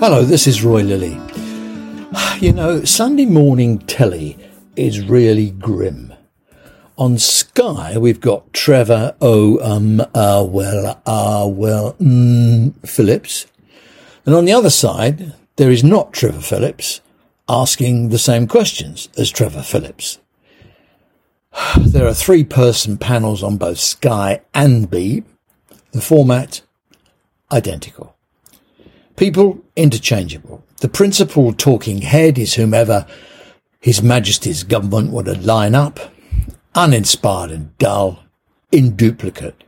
Hello, 0.00 0.22
this 0.22 0.46
is 0.46 0.62
Roy 0.62 0.82
Lilley. 0.82 1.20
You 2.40 2.52
know, 2.52 2.84
Sunday 2.84 3.26
morning 3.26 3.80
telly 3.80 4.38
is 4.76 5.00
really 5.08 5.50
grim. 5.50 6.14
On 6.96 7.18
Sky, 7.18 7.98
we've 7.98 8.20
got 8.20 8.52
Trevor 8.52 9.16
O. 9.20 9.58
Um, 9.58 10.00
uh, 10.14 10.46
well, 10.48 11.02
uh, 11.04 11.48
well, 11.48 11.94
mm, 11.94 12.74
Phillips. 12.88 13.46
And 14.24 14.36
on 14.36 14.44
the 14.44 14.52
other 14.52 14.70
side, 14.70 15.34
there 15.56 15.72
is 15.72 15.82
not 15.82 16.12
Trevor 16.12 16.42
Phillips 16.42 17.00
asking 17.48 18.10
the 18.10 18.20
same 18.20 18.46
questions 18.46 19.08
as 19.18 19.30
Trevor 19.30 19.62
Phillips. 19.62 20.20
There 21.76 22.06
are 22.06 22.14
three 22.14 22.44
person 22.44 22.98
panels 22.98 23.42
on 23.42 23.56
both 23.56 23.80
Sky 23.80 24.42
and 24.54 24.88
Beeb. 24.88 25.24
The 25.90 26.00
format, 26.00 26.60
identical. 27.50 28.14
People 29.18 29.58
interchangeable. 29.74 30.64
The 30.80 30.88
principal 30.88 31.52
talking 31.52 32.02
head 32.02 32.38
is 32.38 32.54
whomever 32.54 33.04
His 33.80 34.00
Majesty's 34.00 34.62
government 34.62 35.10
would 35.10 35.44
line 35.44 35.74
up. 35.74 35.98
Uninspired 36.76 37.50
and 37.50 37.76
dull, 37.78 38.22
induplicate. 38.70 39.64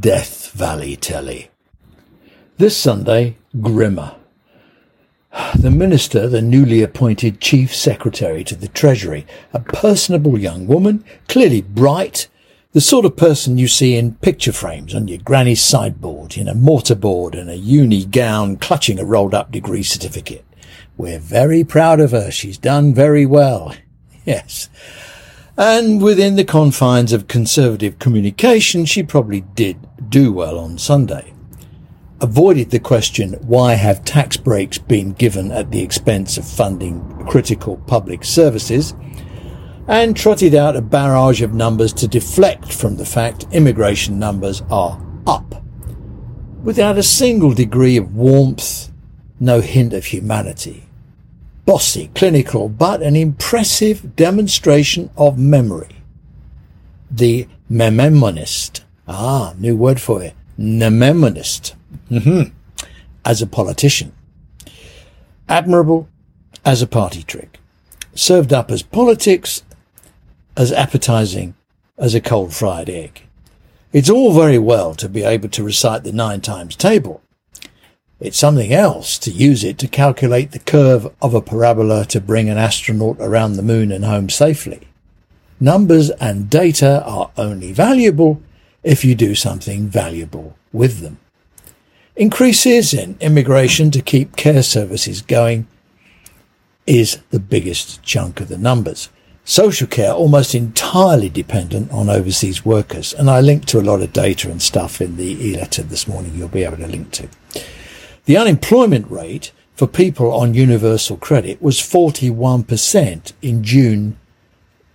Death 0.00 0.52
Valley 0.52 0.96
Telly. 0.96 1.50
This 2.56 2.78
Sunday, 2.78 3.36
grimmer. 3.60 4.16
The 5.54 5.70
minister, 5.70 6.26
the 6.26 6.40
newly 6.40 6.82
appointed 6.82 7.42
chief 7.42 7.74
secretary 7.74 8.42
to 8.44 8.56
the 8.56 8.68
Treasury, 8.68 9.26
a 9.52 9.60
personable 9.60 10.38
young 10.38 10.66
woman, 10.66 11.04
clearly 11.28 11.60
bright, 11.60 12.28
the 12.78 12.82
sort 12.82 13.04
of 13.04 13.16
person 13.16 13.58
you 13.58 13.66
see 13.66 13.96
in 13.96 14.14
picture 14.14 14.52
frames 14.52 14.94
on 14.94 15.08
your 15.08 15.18
granny's 15.18 15.64
sideboard, 15.64 16.36
in 16.36 16.46
a 16.46 16.54
mortarboard 16.54 17.36
and 17.36 17.50
a 17.50 17.56
uni 17.56 18.04
gown, 18.04 18.56
clutching 18.56 19.00
a 19.00 19.04
rolled 19.04 19.34
up 19.34 19.50
degree 19.50 19.82
certificate. 19.82 20.44
We're 20.96 21.18
very 21.18 21.64
proud 21.64 21.98
of 21.98 22.12
her. 22.12 22.30
She's 22.30 22.56
done 22.56 22.94
very 22.94 23.26
well. 23.26 23.74
Yes. 24.24 24.70
And 25.56 26.00
within 26.00 26.36
the 26.36 26.44
confines 26.44 27.12
of 27.12 27.26
conservative 27.26 27.98
communication, 27.98 28.84
she 28.84 29.02
probably 29.02 29.40
did 29.40 29.76
do 30.08 30.32
well 30.32 30.56
on 30.56 30.78
Sunday. 30.78 31.34
Avoided 32.20 32.70
the 32.70 32.78
question, 32.78 33.32
why 33.40 33.72
have 33.74 34.04
tax 34.04 34.36
breaks 34.36 34.78
been 34.78 35.14
given 35.14 35.50
at 35.50 35.72
the 35.72 35.82
expense 35.82 36.38
of 36.38 36.46
funding 36.46 37.26
critical 37.26 37.78
public 37.88 38.22
services? 38.22 38.94
And 39.88 40.14
trotted 40.14 40.54
out 40.54 40.76
a 40.76 40.82
barrage 40.82 41.40
of 41.40 41.54
numbers 41.54 41.94
to 41.94 42.06
deflect 42.06 42.70
from 42.70 42.96
the 42.96 43.06
fact 43.06 43.46
immigration 43.52 44.18
numbers 44.18 44.62
are 44.70 45.02
up. 45.26 45.62
Without 46.62 46.98
a 46.98 47.02
single 47.02 47.54
degree 47.54 47.96
of 47.96 48.14
warmth, 48.14 48.92
no 49.40 49.60
hint 49.60 49.94
of 49.94 50.04
humanity. 50.04 50.84
Bossy, 51.64 52.10
clinical, 52.14 52.68
but 52.68 53.02
an 53.02 53.16
impressive 53.16 54.14
demonstration 54.14 55.10
of 55.16 55.38
memory. 55.38 56.02
The 57.10 57.48
mnemonist. 57.70 58.82
Ah, 59.06 59.54
new 59.56 59.76
word 59.76 60.00
for 60.00 60.22
it. 60.22 60.34
Mnemonist. 60.58 61.74
Mm-hmm. 62.10 62.54
As 63.24 63.40
a 63.40 63.46
politician. 63.46 64.12
Admirable 65.48 66.08
as 66.64 66.82
a 66.82 66.86
party 66.86 67.22
trick. 67.22 67.58
Served 68.14 68.52
up 68.52 68.70
as 68.70 68.82
politics 68.82 69.62
as 70.58 70.72
appetizing 70.72 71.54
as 71.96 72.14
a 72.16 72.20
cold 72.20 72.52
fried 72.52 72.90
egg. 72.90 73.22
It's 73.92 74.10
all 74.10 74.32
very 74.34 74.58
well 74.58 74.92
to 74.96 75.08
be 75.08 75.22
able 75.22 75.48
to 75.50 75.62
recite 75.62 76.02
the 76.02 76.12
nine 76.12 76.40
times 76.40 76.74
table. 76.74 77.22
It's 78.20 78.36
something 78.36 78.72
else 78.72 79.18
to 79.20 79.30
use 79.30 79.62
it 79.62 79.78
to 79.78 79.86
calculate 79.86 80.50
the 80.50 80.58
curve 80.58 81.14
of 81.22 81.32
a 81.32 81.40
parabola 81.40 82.04
to 82.06 82.20
bring 82.20 82.50
an 82.50 82.58
astronaut 82.58 83.16
around 83.20 83.52
the 83.52 83.62
moon 83.62 83.92
and 83.92 84.04
home 84.04 84.28
safely. 84.28 84.88
Numbers 85.60 86.10
and 86.10 86.50
data 86.50 87.04
are 87.06 87.30
only 87.38 87.72
valuable 87.72 88.42
if 88.82 89.04
you 89.04 89.14
do 89.14 89.36
something 89.36 89.86
valuable 89.86 90.56
with 90.72 90.98
them. 90.98 91.18
Increases 92.16 92.92
in 92.92 93.16
immigration 93.20 93.92
to 93.92 94.02
keep 94.02 94.34
care 94.34 94.64
services 94.64 95.22
going 95.22 95.68
is 96.84 97.20
the 97.30 97.38
biggest 97.38 98.02
chunk 98.02 98.40
of 98.40 98.48
the 98.48 98.58
numbers 98.58 99.08
social 99.48 99.86
care 99.86 100.12
almost 100.12 100.54
entirely 100.54 101.30
dependent 101.30 101.90
on 101.90 102.10
overseas 102.10 102.66
workers. 102.66 103.14
And 103.14 103.30
I 103.30 103.40
linked 103.40 103.66
to 103.68 103.80
a 103.80 103.82
lot 103.82 104.02
of 104.02 104.12
data 104.12 104.50
and 104.50 104.60
stuff 104.60 105.00
in 105.00 105.16
the 105.16 105.48
e-letter 105.48 105.82
this 105.82 106.06
morning 106.06 106.34
you'll 106.34 106.48
be 106.48 106.64
able 106.64 106.76
to 106.76 106.86
link 106.86 107.10
to. 107.12 107.28
The 108.26 108.36
unemployment 108.36 109.10
rate 109.10 109.52
for 109.74 109.86
people 109.86 110.32
on 110.32 110.52
universal 110.52 111.16
credit 111.16 111.62
was 111.62 111.78
41% 111.78 113.32
in 113.40 113.64
June 113.64 114.18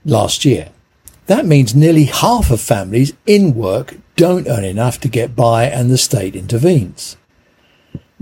last 0.05 0.45
year. 0.45 0.69
That 1.25 1.47
means 1.47 1.73
nearly 1.73 2.05
half 2.05 2.51
of 2.51 2.61
families 2.61 3.13
in 3.25 3.55
work 3.55 3.95
don't 4.17 4.47
earn 4.47 4.65
enough 4.65 4.99
to 4.99 5.07
get 5.07 5.35
by 5.35 5.65
and 5.65 5.89
the 5.89 5.97
state 5.97 6.35
intervenes. 6.35 7.17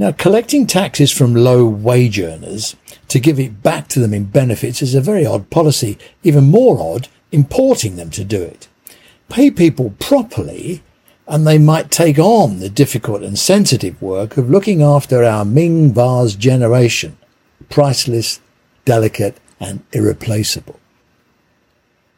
Now, 0.01 0.11
collecting 0.11 0.65
taxes 0.65 1.11
from 1.11 1.35
low 1.35 1.63
wage 1.63 2.19
earners 2.19 2.75
to 3.07 3.19
give 3.19 3.39
it 3.39 3.61
back 3.61 3.87
to 3.89 3.99
them 3.99 4.15
in 4.15 4.23
benefits 4.23 4.81
is 4.81 4.95
a 4.95 4.99
very 4.99 5.27
odd 5.27 5.51
policy, 5.51 5.99
even 6.23 6.45
more 6.45 6.95
odd, 6.95 7.07
importing 7.31 7.97
them 7.97 8.09
to 8.09 8.23
do 8.23 8.41
it. 8.41 8.67
Pay 9.29 9.51
people 9.51 9.93
properly 9.99 10.81
and 11.27 11.45
they 11.45 11.59
might 11.59 11.91
take 11.91 12.17
on 12.17 12.57
the 12.57 12.67
difficult 12.67 13.21
and 13.21 13.37
sensitive 13.37 14.01
work 14.01 14.37
of 14.37 14.49
looking 14.49 14.81
after 14.81 15.23
our 15.23 15.45
Ming 15.45 15.93
vase 15.93 16.33
generation, 16.33 17.15
priceless, 17.69 18.41
delicate 18.85 19.37
and 19.59 19.83
irreplaceable. 19.91 20.79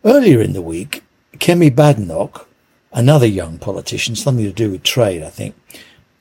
Earlier 0.05 0.39
in 0.39 0.53
the 0.53 0.61
week, 0.61 1.03
Kemi 1.33 1.69
Badenoch, 1.69 2.47
another 2.93 3.27
young 3.27 3.59
politician, 3.59 4.15
something 4.15 4.45
to 4.45 4.53
do 4.53 4.71
with 4.71 4.83
trade, 4.83 5.21
I 5.21 5.29
think, 5.29 5.53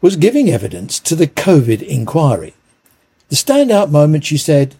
was 0.02 0.16
giving 0.16 0.50
evidence 0.50 1.00
to 1.00 1.14
the 1.14 1.28
COVID 1.28 1.80
inquiry. 1.80 2.52
The 3.30 3.36
standout 3.36 3.90
moment 3.90 4.24
she 4.24 4.36
said, 4.36 4.74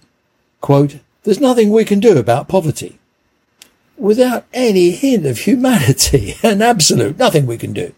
quote, 0.60 0.99
there's 1.22 1.41
nothing 1.41 1.71
we 1.71 1.87
can 1.87 2.00
do 2.00 2.19
about 2.19 2.49
poverty. 2.49 2.99
Without 3.97 4.44
any 4.53 4.91
hint 4.91 5.25
of 5.25 5.38
humanity, 5.38 6.34
an 6.43 6.60
absolute 6.60 7.19
nothing 7.19 7.47
we 7.47 7.56
can 7.56 7.72
do. 7.72 7.94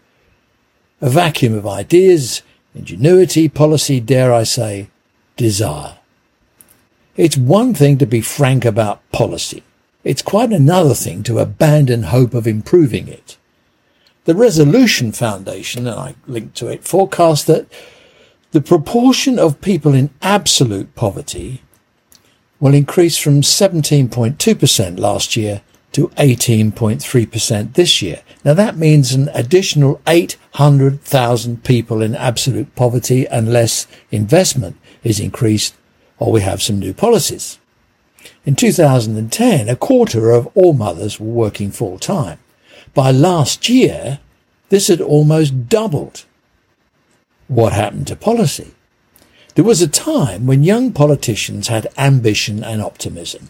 A 1.01 1.09
vacuum 1.09 1.53
of 1.55 1.67
ideas, 1.67 2.43
ingenuity, 2.73 3.49
policy, 3.49 3.99
dare 3.99 4.31
I 4.31 4.43
say, 4.43 4.89
desire. 5.35 5.97
It's 7.17 7.35
one 7.35 7.73
thing 7.73 7.97
to 7.97 8.05
be 8.05 8.21
frank 8.21 8.63
about 8.65 9.01
policy. 9.11 9.63
It's 10.03 10.21
quite 10.21 10.51
another 10.51 10.93
thing 10.93 11.23
to 11.23 11.39
abandon 11.39 12.03
hope 12.03 12.35
of 12.35 12.45
improving 12.45 13.07
it. 13.07 13.37
The 14.25 14.35
Resolution 14.35 15.11
Foundation, 15.11 15.85
and 15.85 15.99
I 15.99 16.15
link 16.25 16.55
to 16.55 16.67
it, 16.67 16.83
forecast 16.83 17.45
that 17.45 17.67
the 18.51 18.61
proportion 18.61 19.37
of 19.37 19.61
people 19.61 19.93
in 19.93 20.09
absolute 20.19 20.95
poverty 20.95 21.61
will 22.59 22.73
increase 22.73 23.17
from 23.17 23.41
17.2% 23.41 24.99
last 24.99 25.35
year 25.35 25.61
to 25.91 26.07
18.3% 26.09 27.73
this 27.73 28.01
year. 28.01 28.23
Now 28.43 28.55
that 28.55 28.77
means 28.77 29.13
an 29.13 29.29
additional 29.33 30.01
800,000 30.07 31.63
people 31.63 32.01
in 32.01 32.15
absolute 32.15 32.73
poverty 32.75 33.25
unless 33.27 33.85
investment 34.09 34.77
is 35.03 35.19
increased 35.19 35.75
or 36.17 36.31
we 36.31 36.41
have 36.41 36.63
some 36.63 36.79
new 36.79 36.95
policies. 36.95 37.59
In 38.43 38.55
2010, 38.55 39.69
a 39.69 39.75
quarter 39.75 40.31
of 40.31 40.47
all 40.55 40.73
mothers 40.73 41.19
were 41.19 41.27
working 41.27 41.69
full 41.69 41.99
time. 41.99 42.39
By 42.95 43.11
last 43.11 43.69
year, 43.69 44.19
this 44.69 44.87
had 44.87 45.01
almost 45.01 45.69
doubled. 45.69 46.25
What 47.47 47.73
happened 47.73 48.07
to 48.07 48.15
policy? 48.15 48.73
There 49.53 49.65
was 49.65 49.81
a 49.81 49.87
time 49.87 50.47
when 50.47 50.63
young 50.63 50.91
politicians 50.93 51.67
had 51.67 51.87
ambition 51.97 52.63
and 52.63 52.81
optimism. 52.81 53.49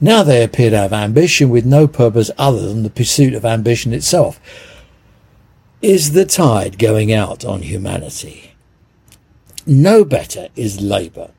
Now 0.00 0.22
they 0.22 0.42
appear 0.42 0.70
to 0.70 0.78
have 0.78 0.94
ambition 0.94 1.50
with 1.50 1.66
no 1.66 1.86
purpose 1.86 2.30
other 2.38 2.66
than 2.66 2.82
the 2.82 2.90
pursuit 2.90 3.34
of 3.34 3.44
ambition 3.44 3.92
itself. 3.92 4.40
Is 5.82 6.12
the 6.12 6.24
tide 6.24 6.78
going 6.78 7.12
out 7.12 7.44
on 7.44 7.62
humanity? 7.62 8.54
No 9.66 10.04
better 10.04 10.48
is 10.56 10.80
Labour, 10.80 11.30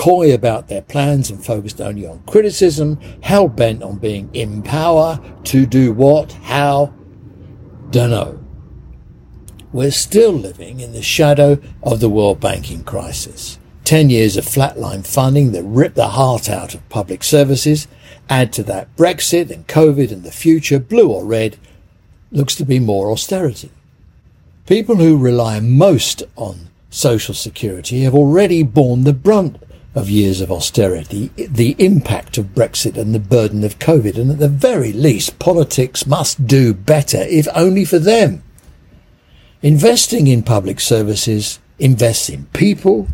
coy 0.00 0.32
about 0.32 0.68
their 0.68 0.80
plans 0.80 1.28
and 1.28 1.44
focused 1.44 1.78
only 1.78 2.06
on 2.06 2.22
criticism, 2.26 2.98
hell 3.20 3.48
bent 3.48 3.82
on 3.82 3.98
being 3.98 4.30
in 4.32 4.62
power, 4.62 5.20
to 5.44 5.66
do 5.66 5.92
what, 5.92 6.32
how, 6.32 6.90
dunno. 7.90 8.42
We're 9.74 9.90
still 9.90 10.32
living 10.32 10.80
in 10.80 10.94
the 10.94 11.02
shadow 11.02 11.60
of 11.82 12.00
the 12.00 12.08
world 12.08 12.40
banking 12.40 12.82
crisis. 12.82 13.58
10 13.84 14.08
years 14.08 14.38
of 14.38 14.46
flatline 14.46 15.06
funding 15.06 15.52
that 15.52 15.64
ripped 15.64 15.96
the 15.96 16.08
heart 16.08 16.48
out 16.48 16.72
of 16.72 16.88
public 16.88 17.22
services. 17.22 17.86
Add 18.30 18.54
to 18.54 18.62
that 18.62 18.96
Brexit 18.96 19.50
and 19.50 19.66
COVID 19.66 20.10
and 20.10 20.22
the 20.22 20.32
future, 20.32 20.78
blue 20.78 21.10
or 21.10 21.26
red, 21.26 21.58
looks 22.32 22.54
to 22.54 22.64
be 22.64 22.80
more 22.80 23.12
austerity. 23.12 23.70
People 24.64 24.96
who 24.96 25.18
rely 25.18 25.60
most 25.60 26.22
on 26.36 26.70
social 26.88 27.34
security 27.34 28.04
have 28.04 28.14
already 28.14 28.62
borne 28.62 29.04
the 29.04 29.12
brunt 29.12 29.62
of 29.94 30.08
years 30.08 30.40
of 30.40 30.52
austerity, 30.52 31.28
the 31.36 31.74
impact 31.78 32.38
of 32.38 32.54
Brexit 32.54 32.96
and 32.96 33.14
the 33.14 33.18
burden 33.18 33.64
of 33.64 33.78
COVID. 33.78 34.16
And 34.16 34.30
at 34.30 34.38
the 34.38 34.48
very 34.48 34.92
least, 34.92 35.38
politics 35.38 36.06
must 36.06 36.46
do 36.46 36.72
better, 36.72 37.18
if 37.22 37.48
only 37.54 37.84
for 37.84 37.98
them. 37.98 38.42
Investing 39.62 40.26
in 40.26 40.42
public 40.42 40.80
services 40.80 41.58
invests 41.78 42.28
in 42.28 42.46
people 42.46 43.08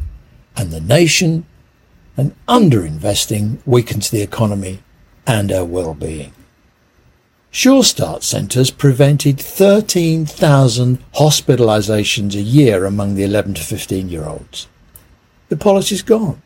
and 0.56 0.70
the 0.70 0.80
nation, 0.80 1.46
and 2.16 2.34
underinvesting 2.48 3.58
weakens 3.66 4.10
the 4.10 4.22
economy 4.22 4.80
and 5.26 5.52
our 5.52 5.64
well-being. 5.64 6.32
Sure 7.50 7.84
Start 7.84 8.22
centres 8.22 8.70
prevented 8.70 9.40
13,000 9.40 10.98
hospitalisations 11.14 12.34
a 12.34 12.42
year 12.42 12.84
among 12.84 13.14
the 13.14 13.22
11 13.22 13.54
to 13.54 13.62
15 13.62 14.08
year 14.08 14.24
olds. 14.24 14.68
The 15.48 15.56
policy's 15.56 16.02
gone. 16.02 16.42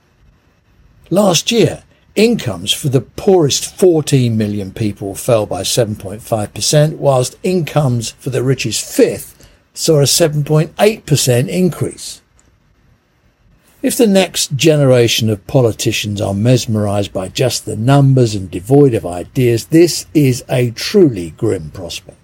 Last 1.12 1.50
year, 1.50 1.82
incomes 2.14 2.72
for 2.72 2.88
the 2.88 3.00
poorest 3.00 3.76
14 3.76 4.36
million 4.36 4.72
people 4.72 5.16
fell 5.16 5.44
by 5.44 5.62
7.5%, 5.62 6.98
whilst 6.98 7.36
incomes 7.42 8.12
for 8.12 8.30
the 8.30 8.44
richest 8.44 8.84
fifth 8.84 9.48
saw 9.74 9.98
a 9.98 10.04
7.8% 10.04 11.48
increase. 11.48 12.22
If 13.82 13.96
the 13.96 14.06
next 14.06 14.54
generation 14.54 15.28
of 15.30 15.46
politicians 15.48 16.20
are 16.20 16.34
mesmerised 16.34 17.12
by 17.12 17.26
just 17.26 17.64
the 17.64 17.76
numbers 17.76 18.36
and 18.36 18.48
devoid 18.48 18.94
of 18.94 19.04
ideas, 19.04 19.66
this 19.66 20.06
is 20.14 20.44
a 20.48 20.70
truly 20.70 21.30
grim 21.30 21.72
prospect. 21.72 22.18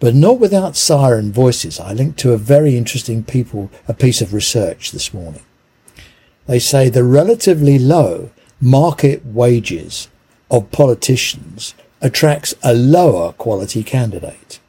But 0.00 0.14
not 0.14 0.38
without 0.38 0.74
siren 0.74 1.32
voices. 1.32 1.78
I 1.78 1.92
linked 1.92 2.18
to 2.20 2.32
a 2.32 2.38
very 2.38 2.78
interesting 2.78 3.24
people, 3.24 3.70
a 3.86 3.92
piece 3.92 4.22
of 4.22 4.32
research 4.32 4.92
this 4.92 5.12
morning. 5.12 5.42
They 6.46 6.58
say 6.58 6.88
the 6.88 7.04
relatively 7.04 7.78
low 7.78 8.30
market 8.60 9.24
wages 9.24 10.08
of 10.50 10.70
politicians 10.70 11.74
attracts 12.00 12.54
a 12.62 12.74
lower 12.74 13.32
quality 13.32 13.82
candidate. 13.82 14.60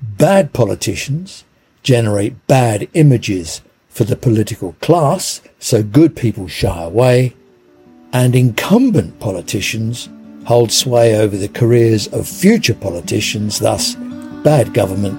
Bad 0.00 0.52
politicians 0.52 1.44
generate 1.82 2.46
bad 2.46 2.88
images 2.94 3.60
for 3.88 4.04
the 4.04 4.16
political 4.16 4.74
class, 4.80 5.40
so 5.58 5.82
good 5.82 6.16
people 6.16 6.48
shy 6.48 6.82
away, 6.82 7.34
and 8.12 8.34
incumbent 8.34 9.18
politicians 9.20 10.08
hold 10.46 10.72
sway 10.72 11.16
over 11.16 11.36
the 11.36 11.48
careers 11.48 12.06
of 12.08 12.26
future 12.26 12.74
politicians, 12.74 13.58
thus 13.58 13.94
bad 14.42 14.72
government 14.72 15.18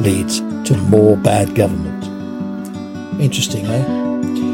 leads 0.00 0.40
to 0.68 0.76
more 0.88 1.16
bad 1.16 1.54
government. 1.54 2.02
Interesting, 3.20 3.66
eh? 3.66 4.53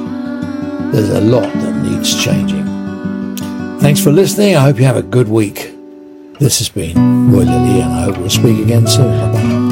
There's 0.92 1.10
a 1.10 1.20
lot 1.20 1.52
that 1.52 1.82
needs 1.84 2.22
changing. 2.22 2.66
Thanks 3.78 4.02
for 4.02 4.10
listening. 4.12 4.56
I 4.56 4.62
hope 4.62 4.78
you 4.78 4.84
have 4.84 4.96
a 4.96 5.02
good 5.02 5.28
week. 5.28 5.72
This 6.38 6.58
has 6.58 6.68
been 6.68 7.30
Roy 7.30 7.44
Lilley, 7.44 7.80
and 7.80 7.92
I 7.92 8.02
hope 8.02 8.18
we'll 8.18 8.30
speak 8.30 8.58
again 8.58 8.86
soon. 8.86 9.32
Bye-bye. 9.32 9.69